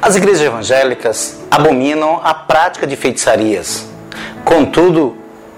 as 0.00 0.16
igrejas 0.16 0.42
evangélicas 0.42 1.38
abominam 1.50 2.20
a 2.22 2.34
prática 2.34 2.86
de 2.86 2.96
feitiçarias. 2.96 3.86
Contudo, 4.44 5.16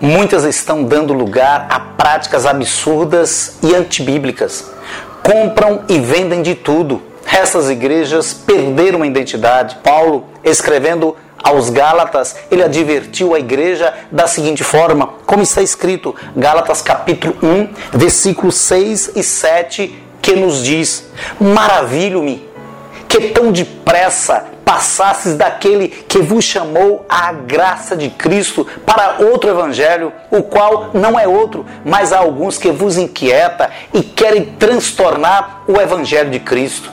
muitas 0.00 0.44
estão 0.44 0.84
dando 0.84 1.12
lugar 1.12 1.66
a 1.70 1.80
práticas 1.80 2.44
absurdas 2.44 3.56
e 3.62 3.74
antibíblicas. 3.74 4.70
Compram 5.22 5.84
e 5.88 5.98
vendem 5.98 6.42
de 6.42 6.54
tudo. 6.54 7.00
Essas 7.24 7.70
igrejas 7.70 8.34
perderam 8.34 9.02
a 9.02 9.06
identidade. 9.06 9.76
Paulo, 9.82 10.26
escrevendo 10.44 11.16
aos 11.42 11.70
Gálatas, 11.70 12.36
ele 12.50 12.62
advertiu 12.62 13.34
a 13.34 13.38
igreja 13.38 13.92
da 14.10 14.26
seguinte 14.26 14.62
forma, 14.62 15.14
como 15.26 15.42
está 15.42 15.62
escrito, 15.62 16.14
Gálatas 16.36 16.82
capítulo 16.82 17.36
1, 17.42 17.68
versículos 17.92 18.56
6 18.56 19.12
e 19.16 19.22
7, 19.22 20.02
que 20.20 20.36
nos 20.36 20.62
diz: 20.62 21.08
Maravilho-me 21.40 22.51
que 23.12 23.28
tão 23.28 23.52
depressa 23.52 24.46
passasses 24.64 25.36
daquele 25.36 25.88
que 25.88 26.18
vos 26.20 26.42
chamou 26.42 27.04
à 27.06 27.30
graça 27.30 27.94
de 27.94 28.08
Cristo 28.08 28.66
para 28.86 29.16
outro 29.18 29.50
evangelho, 29.50 30.10
o 30.30 30.42
qual 30.42 30.90
não 30.94 31.20
é 31.20 31.28
outro, 31.28 31.66
mas 31.84 32.10
há 32.10 32.18
alguns 32.20 32.56
que 32.56 32.70
vos 32.70 32.96
inquieta 32.96 33.70
e 33.92 34.02
querem 34.02 34.46
transtornar 34.58 35.62
o 35.68 35.78
evangelho 35.78 36.30
de 36.30 36.40
Cristo. 36.40 36.90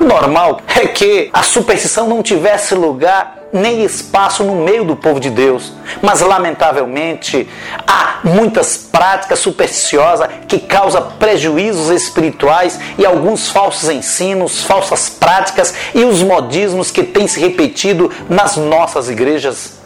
Normal 0.00 0.62
é 0.66 0.86
que 0.86 1.28
a 1.32 1.42
superstição 1.42 2.08
não 2.08 2.22
tivesse 2.22 2.74
lugar 2.74 3.36
nem 3.52 3.84
espaço 3.84 4.42
no 4.44 4.54
meio 4.64 4.84
do 4.84 4.96
povo 4.96 5.20
de 5.20 5.28
Deus. 5.28 5.72
Mas, 6.00 6.20
lamentavelmente, 6.20 7.48
há 7.86 8.20
muitas 8.24 8.76
práticas 8.76 9.40
supersticiosas 9.40 10.28
que 10.48 10.58
causam 10.58 11.12
prejuízos 11.18 11.90
espirituais 11.90 12.78
e 12.96 13.04
alguns 13.04 13.50
falsos 13.50 13.90
ensinos, 13.90 14.62
falsas 14.62 15.10
práticas 15.10 15.74
e 15.94 16.04
os 16.04 16.22
modismos 16.22 16.90
que 16.90 17.02
têm 17.02 17.28
se 17.28 17.40
repetido 17.40 18.10
nas 18.28 18.56
nossas 18.56 19.10
igrejas. 19.10 19.80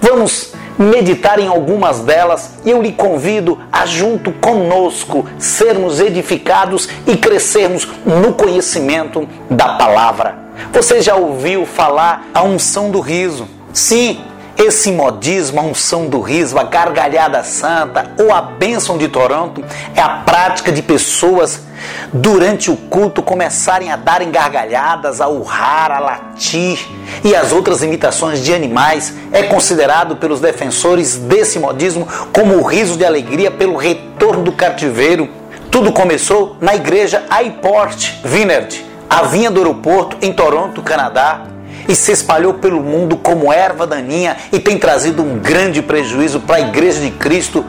Vamos 0.00 0.52
meditar 0.82 1.38
em 1.38 1.46
algumas 1.46 2.00
delas 2.00 2.54
e 2.64 2.70
eu 2.70 2.82
lhe 2.82 2.92
convido 2.92 3.58
a, 3.70 3.86
junto 3.86 4.32
conosco, 4.32 5.26
sermos 5.38 6.00
edificados 6.00 6.88
e 7.06 7.16
crescermos 7.16 7.88
no 8.04 8.32
conhecimento 8.32 9.28
da 9.50 9.74
palavra. 9.74 10.36
Você 10.72 11.00
já 11.00 11.14
ouviu 11.14 11.64
falar 11.64 12.26
a 12.34 12.42
unção 12.42 12.90
do 12.90 13.00
riso? 13.00 13.48
Sim, 13.72 14.20
esse 14.56 14.92
modismo, 14.92 15.60
a 15.60 15.62
unção 15.62 16.06
do 16.06 16.20
riso, 16.20 16.58
a 16.58 16.64
gargalhada 16.64 17.42
santa 17.42 18.12
ou 18.18 18.32
a 18.32 18.42
bênção 18.42 18.98
de 18.98 19.08
Toronto 19.08 19.64
é 19.94 20.00
a 20.00 20.08
prática 20.08 20.70
de 20.70 20.82
pessoas 20.82 21.62
durante 22.12 22.70
o 22.70 22.76
culto 22.76 23.22
começarem 23.22 23.90
a 23.90 23.96
darem 23.96 24.30
gargalhadas, 24.30 25.20
a 25.20 25.28
urrar, 25.28 25.90
a 25.90 25.98
latir 25.98 26.78
e 27.24 27.34
as 27.34 27.52
outras 27.52 27.82
imitações 27.82 28.42
de 28.42 28.54
animais. 28.54 29.14
É 29.32 29.44
considerado 29.44 30.16
pelos 30.16 30.40
defensores 30.40 31.16
desse 31.16 31.58
modismo 31.58 32.06
como 32.32 32.56
o 32.56 32.62
riso 32.62 32.96
de 32.96 33.04
alegria 33.04 33.50
pelo 33.50 33.76
retorno 33.76 34.42
do 34.44 34.52
cativeiro. 34.52 35.28
Tudo 35.70 35.92
começou 35.92 36.56
na 36.60 36.74
igreja 36.74 37.24
Airport 37.30 38.12
Vineyard 38.24 38.84
a 39.08 39.24
vinha 39.24 39.50
do 39.50 39.60
aeroporto 39.60 40.16
em 40.22 40.32
Toronto, 40.32 40.80
Canadá, 40.80 41.42
e 41.88 41.94
se 41.94 42.12
espalhou 42.12 42.54
pelo 42.54 42.80
mundo 42.80 43.16
como 43.16 43.52
erva 43.52 43.86
daninha 43.86 44.36
e 44.50 44.58
tem 44.58 44.78
trazido 44.78 45.22
um 45.22 45.38
grande 45.38 45.82
prejuízo 45.82 46.40
para 46.40 46.56
a 46.56 46.60
Igreja 46.60 47.00
de 47.00 47.10
Cristo 47.10 47.64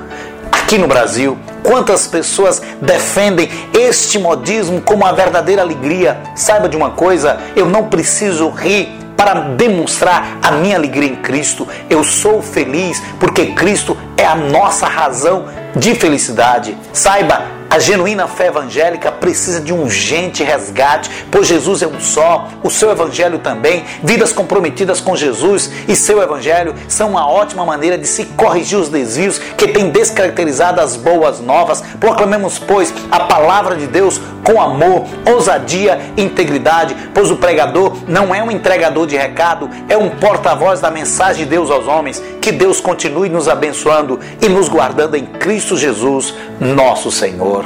aqui 0.74 0.82
no 0.82 0.88
Brasil. 0.88 1.38
Quantas 1.62 2.08
pessoas 2.08 2.60
defendem 2.82 3.48
este 3.74 4.18
modismo 4.18 4.82
como 4.82 5.06
a 5.06 5.12
verdadeira 5.12 5.62
alegria? 5.62 6.20
Saiba 6.36 6.68
de 6.68 6.76
uma 6.76 6.90
coisa, 6.90 7.40
eu 7.56 7.68
não 7.68 7.90
preciso 7.90 8.50
rir 8.50 8.90
para 9.16 9.36
demonstrar 9.56 10.40
a 10.42 10.52
minha 10.54 10.76
alegria 10.76 11.10
em 11.10 11.18
Cristo. 11.18 11.68
Eu 11.88 12.04
sou 12.04 12.42
feliz 12.42 13.00
porque 13.20 13.48
Cristo 13.54 13.96
é 14.18 14.26
a 14.26 14.34
nossa 14.34 14.88
razão 14.88 15.46
de 15.76 15.94
felicidade. 15.94 16.76
Saiba, 16.92 17.44
a 17.74 17.80
genuína 17.80 18.28
fé 18.28 18.50
evangélica 18.50 19.12
precisa 19.12 19.60
de 19.60 19.74
um 19.74 19.82
urgente 19.82 20.44
resgate, 20.44 21.10
pois 21.32 21.48
Jesus 21.48 21.82
é 21.82 21.88
um 21.88 22.00
só, 22.00 22.48
o 22.62 22.70
seu 22.70 22.92
evangelho 22.92 23.40
também. 23.40 23.84
Vidas 24.04 24.32
comprometidas 24.32 25.02
com 25.02 25.16
Jesus 25.16 25.72
e 25.88 25.96
seu 25.96 26.22
evangelho 26.22 26.76
são 26.88 27.10
uma 27.10 27.28
ótima 27.28 27.66
maneira 27.66 27.98
de 27.98 28.06
se 28.06 28.26
corrigir 28.26 28.78
os 28.78 28.90
desvios 28.90 29.40
que 29.40 29.70
têm 29.70 29.90
descaracterizado 29.90 30.80
as 30.80 30.96
boas 30.96 31.40
novas. 31.40 31.82
Proclamemos, 32.00 32.60
pois, 32.60 32.94
a 33.10 33.22
palavra 33.22 33.76
de 33.76 33.88
Deus 33.88 34.22
com 34.44 34.62
amor, 34.62 35.06
ousadia 35.26 36.00
e 36.16 36.22
integridade, 36.22 36.96
pois 37.12 37.32
o 37.32 37.38
pregador 37.38 37.98
não 38.08 38.36
é 38.36 38.44
um 38.44 38.52
entregador 38.52 39.08
de 39.08 39.18
recado, 39.18 39.68
é 39.90 39.98
um 39.98 40.12
porta-voz 40.12 40.80
da 40.80 40.92
mensagem 40.92 41.46
de 41.46 41.50
Deus 41.50 41.72
aos 41.72 41.88
homens. 41.88 42.22
Que 42.40 42.52
Deus 42.52 42.80
continue 42.80 43.30
nos 43.30 43.48
abençoando 43.48 44.20
e 44.42 44.50
nos 44.50 44.68
guardando 44.70 45.16
em 45.16 45.26
Cristo 45.26 45.76
Jesus, 45.76 46.36
nosso 46.60 47.10
Senhor. 47.10 47.63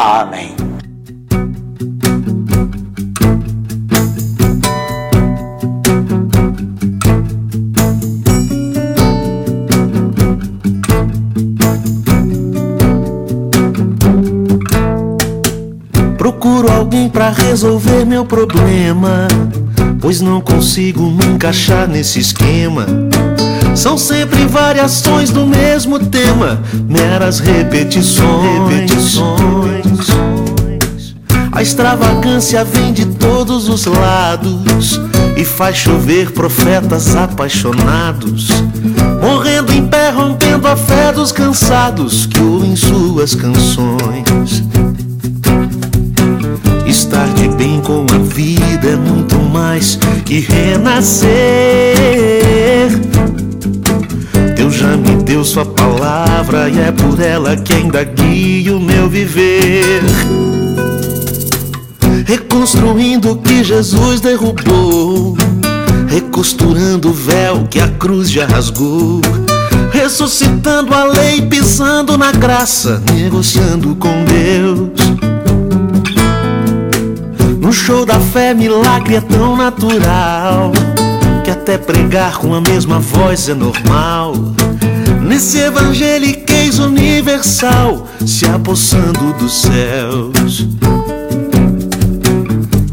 Amém. 0.00 0.54
Procuro 16.16 16.70
alguém 16.70 17.08
para 17.08 17.30
resolver 17.30 18.04
meu 18.06 18.24
problema, 18.24 19.26
pois 20.00 20.20
não 20.20 20.40
consigo 20.40 21.10
me 21.10 21.26
encaixar 21.26 21.88
nesse 21.88 22.20
esquema. 22.20 22.86
São 23.78 23.96
sempre 23.96 24.44
variações 24.44 25.30
do 25.30 25.46
mesmo 25.46 26.00
tema, 26.00 26.60
meras 26.88 27.38
repetições. 27.38 28.24
repetições. 28.70 29.86
A 31.52 31.62
extravagância 31.62 32.64
vem 32.64 32.92
de 32.92 33.06
todos 33.06 33.68
os 33.68 33.86
lados 33.86 35.00
e 35.36 35.44
faz 35.44 35.76
chover 35.76 36.32
profetas 36.32 37.14
apaixonados, 37.14 38.48
morrendo 39.22 39.72
em 39.72 39.86
pé, 39.86 40.10
rompendo 40.10 40.66
a 40.66 40.74
fé 40.74 41.12
dos 41.12 41.30
cansados 41.30 42.26
que 42.26 42.40
ouvem 42.40 42.74
suas 42.74 43.36
canções. 43.36 44.64
Estar 46.84 47.32
de 47.34 47.46
bem 47.50 47.80
com 47.82 48.04
a 48.12 48.18
vida 48.18 48.88
é 48.88 48.96
muito 48.96 49.36
mais 49.36 49.96
que 50.24 50.40
renascer 50.40 51.78
Deus, 55.24 55.48
Sua 55.48 55.64
palavra, 55.64 56.68
e 56.68 56.78
é 56.78 56.92
por 56.92 57.18
ela 57.20 57.56
que 57.56 57.72
ainda 57.72 58.04
guia 58.04 58.76
o 58.76 58.80
meu 58.80 59.08
viver. 59.08 60.02
Reconstruindo 62.26 63.32
o 63.32 63.36
que 63.36 63.64
Jesus 63.64 64.20
derrubou, 64.20 65.36
recosturando 66.06 67.08
o 67.08 67.12
véu 67.12 67.66
que 67.70 67.80
a 67.80 67.88
cruz 67.88 68.30
já 68.30 68.46
rasgou. 68.46 69.22
Ressuscitando 69.90 70.94
a 70.94 71.04
lei, 71.04 71.40
pisando 71.40 72.18
na 72.18 72.30
graça, 72.32 73.02
negociando 73.14 73.96
com 73.96 74.24
Deus. 74.24 74.90
No 77.58 77.72
show 77.72 78.04
da 78.04 78.20
fé, 78.20 78.52
milagre 78.52 79.16
é 79.16 79.20
tão 79.20 79.56
natural 79.56 80.72
que 81.48 81.52
até 81.52 81.78
pregar 81.78 82.36
com 82.36 82.52
a 82.52 82.60
mesma 82.60 82.98
voz 82.98 83.48
é 83.48 83.54
normal. 83.54 84.34
Nesse 85.22 85.56
evangeliquez 85.56 86.78
universal, 86.78 88.06
se 88.26 88.44
apossando 88.44 89.32
dos 89.32 89.62
céus. 89.62 90.68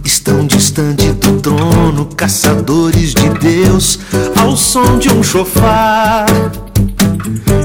Estão 0.06 0.48
distante 0.48 1.12
do 1.12 1.42
trono, 1.42 2.06
caçadores 2.16 3.13
de 3.13 3.28
Deus, 3.40 4.00
ao 4.40 4.56
som 4.56 5.00
de 5.00 5.12
um 5.12 5.22
chofar. 5.22 6.25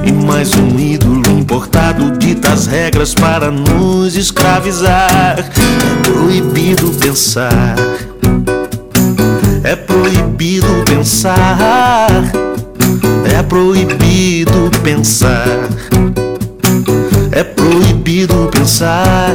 E 0.05 0.11
mais 0.11 0.53
um 0.55 0.77
ídolo 0.77 1.39
importado 1.39 2.19
dita 2.19 2.53
as 2.53 2.67
regras 2.67 3.15
para 3.15 3.49
nos 3.49 4.17
escravizar. 4.17 5.39
É 5.39 6.11
proibido 6.11 6.91
pensar 6.99 7.77
é 9.63 9.77
proibido 9.77 10.67
pensar. 11.01 12.11
É 13.25 13.43
proibido 13.43 14.71
pensar. 14.83 15.47
É 17.33 17.43
proibido 17.43 18.51
pensar. 18.53 19.35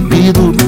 proibido 0.00 0.61